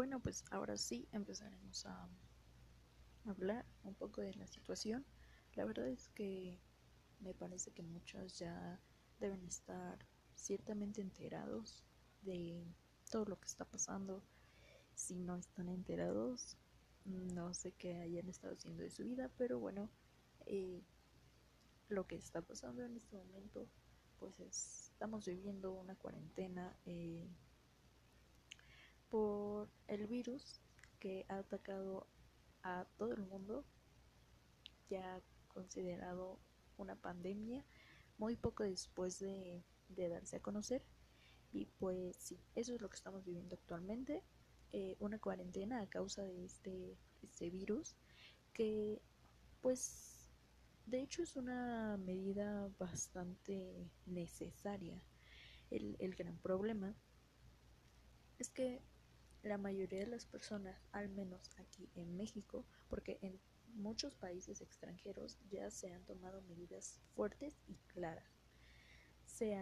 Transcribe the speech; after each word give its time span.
Bueno, 0.00 0.18
pues 0.18 0.44
ahora 0.50 0.78
sí 0.78 1.06
empezaremos 1.12 1.84
a 1.84 2.08
hablar 3.26 3.66
un 3.82 3.94
poco 3.94 4.22
de 4.22 4.32
la 4.32 4.46
situación. 4.46 5.04
La 5.52 5.66
verdad 5.66 5.88
es 5.88 6.08
que 6.08 6.58
me 7.18 7.34
parece 7.34 7.70
que 7.70 7.82
muchos 7.82 8.38
ya 8.38 8.80
deben 9.18 9.44
estar 9.44 9.98
ciertamente 10.34 11.02
enterados 11.02 11.84
de 12.22 12.64
todo 13.10 13.26
lo 13.26 13.38
que 13.38 13.46
está 13.46 13.66
pasando. 13.66 14.24
Si 14.94 15.18
no 15.18 15.36
están 15.36 15.68
enterados, 15.68 16.56
no 17.04 17.52
sé 17.52 17.72
qué 17.72 17.96
hayan 17.96 18.30
estado 18.30 18.54
haciendo 18.54 18.82
de 18.82 18.88
su 18.88 19.04
vida, 19.04 19.30
pero 19.36 19.58
bueno, 19.58 19.90
eh, 20.46 20.82
lo 21.90 22.06
que 22.06 22.16
está 22.16 22.40
pasando 22.40 22.82
en 22.86 22.96
este 22.96 23.18
momento, 23.18 23.68
pues 24.18 24.88
estamos 24.92 25.26
viviendo 25.26 25.72
una 25.72 25.94
cuarentena. 25.94 26.74
Eh, 26.86 27.28
el 30.00 30.06
virus 30.06 30.60
que 30.98 31.26
ha 31.28 31.38
atacado 31.38 32.06
a 32.62 32.86
todo 32.96 33.12
el 33.12 33.22
mundo, 33.22 33.64
ya 34.88 35.22
considerado 35.48 36.38
una 36.78 36.96
pandemia 36.96 37.64
muy 38.18 38.36
poco 38.36 38.64
después 38.64 39.18
de, 39.18 39.62
darse 39.88 40.36
a 40.36 40.40
conocer. 40.40 40.82
Y 41.52 41.66
pues 41.78 42.16
sí, 42.16 42.40
eso 42.54 42.74
es 42.74 42.80
lo 42.80 42.88
que 42.88 42.96
estamos 42.96 43.24
viviendo 43.24 43.56
actualmente, 43.56 44.22
eh, 44.72 44.96
una 45.00 45.18
cuarentena 45.18 45.80
a 45.80 45.88
causa 45.88 46.22
de 46.22 46.44
este, 46.44 46.96
este 47.22 47.50
virus 47.50 47.96
que 48.52 49.02
pues 49.60 50.30
de 50.86 51.02
hecho 51.02 51.22
es 51.22 51.36
una 51.36 51.96
medida 51.98 52.70
bastante 52.78 53.90
necesaria. 54.06 55.02
El, 55.70 55.96
el 55.98 56.14
gran 56.14 56.36
problema 56.38 56.94
es 58.38 58.48
que 58.48 58.82
la 59.42 59.58
mayoría 59.58 60.00
de 60.00 60.06
las 60.06 60.26
personas, 60.26 60.80
al 60.92 61.08
menos 61.08 61.50
aquí 61.56 61.88
en 61.94 62.16
México, 62.16 62.66
porque 62.88 63.18
en 63.22 63.40
muchos 63.74 64.14
países 64.14 64.60
extranjeros 64.60 65.38
ya 65.50 65.70
se 65.70 65.92
han 65.92 66.04
tomado 66.04 66.42
medidas 66.42 67.00
fuertes 67.14 67.56
y 67.66 67.76
claras. 67.86 68.28
Se 69.24 69.54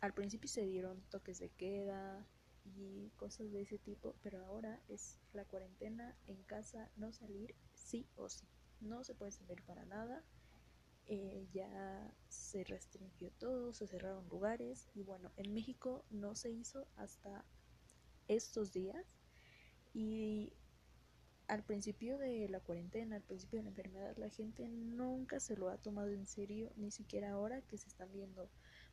al 0.00 0.14
principio 0.14 0.48
se 0.48 0.66
dieron 0.66 1.00
toques 1.10 1.38
de 1.38 1.50
queda 1.50 2.26
y 2.64 3.10
cosas 3.16 3.50
de 3.52 3.62
ese 3.62 3.78
tipo, 3.78 4.16
pero 4.22 4.44
ahora 4.44 4.82
es 4.88 5.18
la 5.32 5.44
cuarentena 5.44 6.16
en 6.26 6.42
casa, 6.44 6.90
no 6.96 7.12
salir 7.12 7.54
sí 7.74 8.08
o 8.16 8.28
sí. 8.28 8.46
No 8.80 9.04
se 9.04 9.14
puede 9.14 9.32
salir 9.32 9.62
para 9.64 9.84
nada. 9.84 10.24
Eh, 11.06 11.48
ya 11.52 12.14
se 12.28 12.62
restringió 12.64 13.30
todo, 13.32 13.72
se 13.72 13.86
cerraron 13.86 14.28
lugares 14.28 14.88
y 14.94 15.02
bueno, 15.02 15.32
en 15.36 15.52
México 15.52 16.04
no 16.10 16.36
se 16.36 16.50
hizo 16.50 16.86
hasta 16.96 17.44
estos 18.34 18.72
días 18.72 19.04
y 19.92 20.52
al 21.48 21.64
principio 21.64 22.16
de 22.16 22.48
la 22.48 22.60
cuarentena, 22.60 23.16
al 23.16 23.22
principio 23.22 23.58
de 23.58 23.64
la 23.64 23.70
enfermedad, 23.70 24.16
la 24.16 24.30
gente 24.30 24.68
nunca 24.68 25.40
se 25.40 25.56
lo 25.56 25.68
ha 25.68 25.78
tomado 25.78 26.10
en 26.10 26.26
serio, 26.26 26.70
ni 26.76 26.92
siquiera 26.92 27.32
ahora 27.32 27.60
que 27.62 27.76
se 27.76 27.88
están 27.88 28.12
viendo 28.12 28.48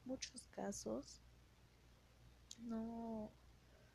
muchos 0.06 0.48
casos, 0.48 1.22
no, 2.58 3.32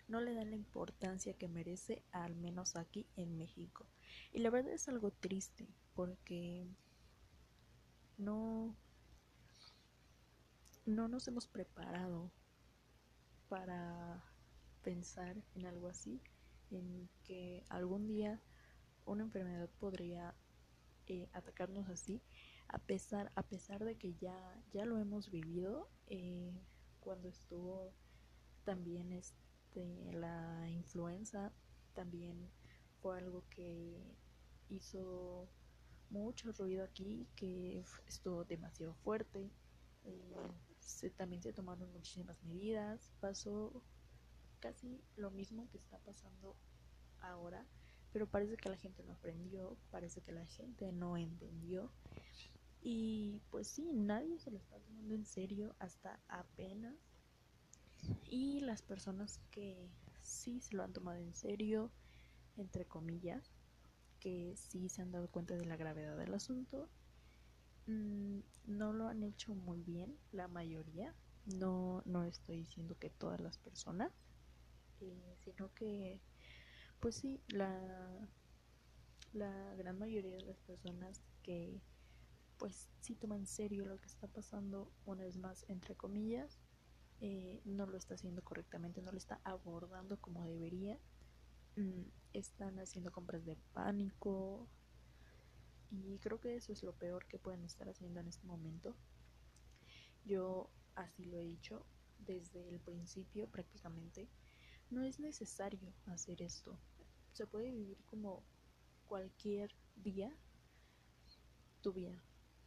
no 0.07 0.21
le 0.21 0.34
dan 0.34 0.51
la 0.51 0.57
importancia 0.57 1.34
que 1.34 1.49
merece, 1.49 2.05
al 2.12 2.37
menos 2.37 2.77
aquí 2.77 3.09
en 3.17 3.37
México. 3.37 3.84
Y 4.33 4.39
la 4.39 4.51
verdad 4.51 4.75
es 4.75 4.89
algo 4.89 5.11
triste, 5.11 5.67
porque 5.97 6.65
no, 8.17 8.77
no 10.87 11.09
nos 11.09 11.27
hemos 11.27 11.49
preparado 11.49 12.31
para 13.49 14.31
pensar 14.83 15.36
en 15.55 15.66
algo 15.66 15.88
así, 15.88 16.20
en 16.70 17.08
que 17.25 17.64
algún 17.69 18.06
día 18.06 18.41
una 19.05 19.25
enfermedad 19.25 19.69
podría 19.78 20.34
eh, 21.06 21.28
atacarnos 21.32 21.88
así, 21.88 22.22
a 22.69 22.78
pesar, 22.78 23.32
a 23.34 23.42
pesar 23.42 23.84
de 23.84 23.97
que 23.97 24.15
ya, 24.15 24.62
ya 24.72 24.84
lo 24.84 24.98
hemos 24.98 25.31
vivido 25.31 25.88
eh, 26.06 26.53
cuando 27.00 27.28
estuvo 27.28 27.92
también 28.65 29.12
este, 29.12 30.12
la 30.12 30.69
influenza, 30.71 31.53
también 31.94 32.50
fue 33.00 33.19
algo 33.19 33.44
que 33.50 34.16
hizo 34.69 35.48
mucho 36.10 36.53
ruido 36.53 36.84
aquí, 36.84 37.26
que 37.34 37.84
estuvo 38.06 38.44
demasiado 38.44 38.94
fuerte. 38.94 39.50
Eh, 40.04 41.10
también 41.16 41.42
se 41.42 41.53
tomaron 41.53 41.92
muchísimas 41.92 42.42
medidas, 42.44 43.12
pasó 43.21 43.82
casi 44.62 45.03
lo 45.17 45.33
mismo 45.33 45.69
que 45.71 45.77
está 45.77 45.99
pasando 45.99 46.56
ahora, 47.21 47.67
pero 48.12 48.28
parece 48.28 48.56
que 48.56 48.69
la 48.69 48.77
gente 48.77 49.03
no 49.03 49.12
aprendió, 49.12 49.77
parece 49.91 50.23
que 50.23 50.33
la 50.33 50.47
gente 50.47 50.93
no 50.93 51.17
entendió. 51.17 51.93
Y 52.81 53.43
pues 53.51 53.67
sí, 53.67 53.91
nadie 53.93 54.39
se 54.39 54.51
lo 54.51 54.59
está 54.59 54.78
tomando 54.78 55.15
en 55.15 55.27
serio 55.27 55.75
hasta 55.81 56.21
apenas. 56.28 56.95
Y 58.28 58.61
las 58.61 58.83
personas 58.83 59.41
que 59.51 59.91
sí 60.22 60.61
se 60.61 60.77
lo 60.77 60.84
han 60.84 60.93
tomado 60.93 61.19
en 61.19 61.34
serio, 61.34 61.91
entre 62.56 62.87
comillas, 62.87 63.53
que 64.21 64.55
sí 64.56 64.89
se 64.89 65.03
han 65.03 65.11
dado 65.11 65.28
cuenta 65.28 65.56
de 65.56 65.65
la 65.65 65.77
gravedad 65.77 66.17
del 66.17 66.34
asunto, 66.34 66.89
mm, 67.87 68.39
no 68.67 68.93
lo 68.93 69.09
han 69.09 69.22
hecho 69.25 69.55
muy 69.55 69.83
bien, 69.83 70.17
la 70.31 70.47
mayoría. 70.47 71.15
No, 71.47 72.03
no 72.05 72.25
estoy 72.25 72.59
diciendo 72.59 72.97
que 72.99 73.11
todas 73.11 73.41
las 73.41 73.59
personas, 73.59 74.12
sino 75.45 75.73
que, 75.75 76.21
pues 77.01 77.17
sí, 77.17 77.41
la, 77.49 78.29
la 79.33 79.75
gran 79.77 79.99
mayoría 79.99 80.37
de 80.37 80.45
las 80.45 80.61
personas 80.61 81.23
que 81.43 81.81
pues 82.59 82.89
sí 83.01 83.17
toma 83.17 83.37
en 83.37 83.47
serio 83.47 83.85
lo 83.85 84.01
que 84.01 84.07
está 84.07 84.29
pasando, 84.29 84.93
una 85.05 85.25
vez 85.25 85.37
más, 85.37 85.65
entre 85.69 85.97
comillas, 85.97 86.61
eh, 87.21 87.61
no 87.65 87.87
lo 87.87 87.97
está 87.97 88.15
haciendo 88.15 88.43
correctamente, 88.43 89.03
no 89.03 89.11
lo 89.11 89.19
está 89.19 89.41
abordando 89.45 90.21
como 90.21 90.45
debería. 90.45 90.99
Mm, 91.77 92.03
están 92.33 92.79
haciendo 92.79 93.11
compras 93.13 93.45
de 93.45 93.57
pánico 93.73 94.69
y 95.91 96.19
creo 96.19 96.41
que 96.41 96.57
eso 96.57 96.73
es 96.73 96.83
lo 96.83 96.93
peor 96.93 97.27
que 97.27 97.39
pueden 97.39 97.65
estar 97.65 97.89
haciendo 97.89 98.21
en 98.21 98.29
este 98.29 98.47
momento. 98.47 98.95
Yo 100.25 100.71
así 100.95 101.25
lo 101.25 101.39
he 101.39 101.45
dicho 101.45 101.84
desde 102.19 102.69
el 102.69 102.81
principio 102.81 103.49
prácticamente 103.49 104.29
no 104.92 105.03
es 105.03 105.19
necesario 105.19 105.92
hacer 106.06 106.42
esto. 106.42 106.78
Se 107.32 107.47
puede 107.47 107.70
vivir 107.70 107.98
como 108.04 108.44
cualquier 109.06 109.75
día 109.97 110.36
tu 111.80 111.92
vida. 111.92 112.22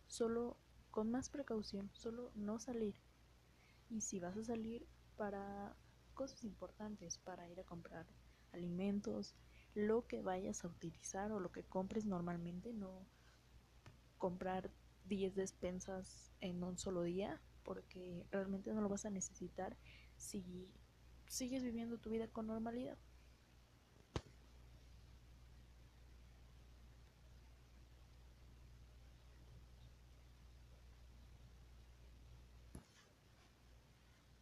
Solo 0.08 0.58
con 0.92 1.12
más 1.12 1.30
precaución, 1.30 1.92
solo 1.94 2.32
no 2.36 2.60
salir. 2.60 2.96
Y 3.90 4.02
si 4.02 4.20
vas 4.20 4.36
a 4.38 4.44
salir 4.44 4.88
para 5.16 5.76
cosas 6.16 6.44
importantes, 6.44 7.20
para 7.20 7.48
ir 7.48 7.60
a 7.60 7.66
comprar 7.66 8.08
alimentos, 8.52 9.36
lo 9.76 10.08
que 10.08 10.22
vayas 10.22 10.64
a 10.64 10.68
utilizar 10.68 11.32
o 11.32 11.40
lo 11.40 11.52
que 11.52 11.64
compres 11.64 12.06
normalmente, 12.06 12.74
no 12.74 13.06
comprar 14.18 14.72
10 15.06 15.36
despensas 15.36 16.32
en 16.40 16.64
un 16.64 16.78
solo 16.78 17.04
día, 17.04 17.40
porque 17.64 18.26
realmente 18.32 18.74
no 18.74 18.82
lo 18.82 18.90
vas 18.90 19.06
a 19.06 19.10
necesitar 19.10 19.78
si 20.16 20.74
sigues 21.28 21.64
viviendo 21.64 21.98
tu 21.98 22.10
vida 22.10 22.28
con 22.28 22.48
normalidad. 22.48 22.98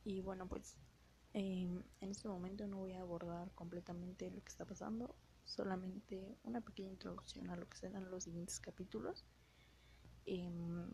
Y 0.06 0.22
bueno, 0.22 0.48
pues 0.48 0.76
em, 1.34 1.82
en 2.02 2.12
este 2.12 2.28
momento 2.28 2.68
no 2.68 2.78
voy 2.78 2.94
a 2.94 3.02
abordar 3.02 3.52
completamente 3.54 4.30
lo 4.32 4.42
que 4.44 4.50
está 4.50 4.66
pasando, 4.66 5.16
solamente 5.46 6.38
una 6.44 6.62
pequeña 6.62 6.92
introducción 6.92 7.50
a 7.50 7.56
lo 7.56 7.68
que 7.70 7.78
serán 7.78 8.12
los 8.12 8.26
siguientes 8.26 8.60
capítulos. 8.60 9.26
Em, 10.26 10.92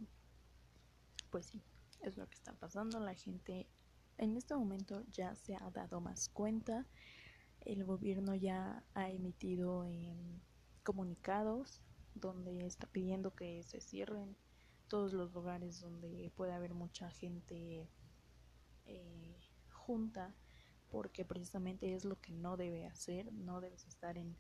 pues 1.32 1.48
sí, 1.48 1.62
es 2.02 2.18
lo 2.18 2.28
que 2.28 2.36
está 2.36 2.54
pasando. 2.54 3.00
La 3.00 3.16
gente 3.16 3.68
en 4.20 4.36
este 4.36 4.56
momento 4.56 5.04
ya 5.12 5.34
se 5.36 5.56
ha 5.56 5.72
dado 5.72 6.02
más 6.02 6.30
cuenta, 6.30 6.86
el 7.62 7.86
gobierno 7.86 8.36
ya 8.36 8.84
ha 8.94 9.10
emitido 9.10 9.86
em, 9.86 10.40
comunicados 10.84 11.82
donde 12.16 12.66
está 12.66 12.88
pidiendo 12.88 13.34
que 13.34 13.64
se 13.64 13.80
cierren 13.80 14.36
todos 14.88 15.14
los 15.14 15.34
lugares 15.34 15.80
donde 15.80 16.32
puede 16.36 16.54
haber 16.54 16.74
mucha 16.74 17.10
gente 17.12 17.88
eh, 18.86 19.38
junta 19.72 20.36
porque 20.90 21.24
precisamente 21.24 21.94
es 21.94 22.04
lo 22.04 22.20
que 22.20 22.34
no 22.34 22.58
debe 22.58 22.88
hacer, 22.88 23.32
no 23.32 23.62
debes 23.62 23.86
estar 23.88 24.18
en 24.18 24.36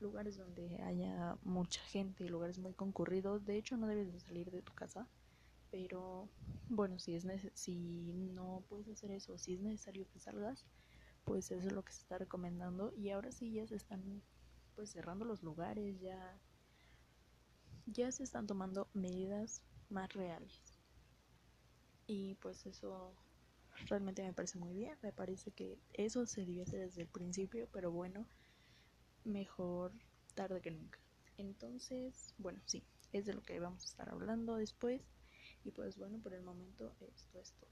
lugares 0.00 0.38
donde 0.38 0.80
haya 0.82 1.36
mucha 1.42 1.82
gente, 1.82 2.28
lugares 2.28 2.58
muy 2.58 2.72
concurridos, 2.72 3.44
de 3.44 3.58
hecho 3.58 3.76
no 3.76 3.86
debes 3.86 4.12
de 4.12 4.20
salir 4.20 4.50
de 4.50 4.62
tu 4.62 4.72
casa 4.74 5.06
pero 5.70 6.28
bueno, 6.68 6.98
si, 6.98 7.14
es 7.14 7.26
si 7.54 8.12
no 8.14 8.64
puedes 8.68 8.88
hacer 8.88 9.10
eso, 9.10 9.38
si 9.38 9.54
es 9.54 9.60
necesario 9.60 10.08
que 10.08 10.20
salgas, 10.20 10.66
pues 11.24 11.50
eso 11.50 11.66
es 11.66 11.72
lo 11.72 11.84
que 11.84 11.92
se 11.92 12.00
está 12.00 12.18
recomendando 12.18 12.92
y 12.96 13.10
ahora 13.10 13.32
sí 13.32 13.52
ya 13.52 13.66
se 13.66 13.76
están 13.76 14.22
pues 14.74 14.90
cerrando 14.90 15.24
los 15.24 15.42
lugares, 15.42 16.00
ya 16.00 16.40
ya 17.86 18.12
se 18.12 18.22
están 18.22 18.46
tomando 18.46 18.88
medidas 18.94 19.62
más 19.88 20.12
reales. 20.12 20.80
Y 22.06 22.36
pues 22.36 22.66
eso 22.66 23.14
realmente 23.86 24.22
me 24.22 24.32
parece 24.32 24.58
muy 24.58 24.74
bien, 24.74 24.96
me 25.02 25.12
parece 25.12 25.52
que 25.52 25.78
eso 25.92 26.26
se 26.26 26.42
debió 26.42 26.62
hacer 26.62 26.80
desde 26.80 27.02
el 27.02 27.08
principio, 27.08 27.68
pero 27.72 27.90
bueno, 27.90 28.26
mejor 29.24 29.92
tarde 30.34 30.60
que 30.60 30.70
nunca. 30.70 30.98
Entonces, 31.36 32.34
bueno, 32.38 32.60
sí, 32.66 32.84
es 33.12 33.26
de 33.26 33.34
lo 33.34 33.42
que 33.42 33.60
vamos 33.60 33.84
a 33.84 33.88
estar 33.88 34.08
hablando 34.10 34.56
después. 34.56 35.02
Y 35.64 35.70
pues 35.70 35.96
bueno, 35.96 36.20
por 36.22 36.34
el 36.34 36.42
momento 36.42 36.94
esto 37.00 37.40
es 37.40 37.52
todo. 37.54 37.70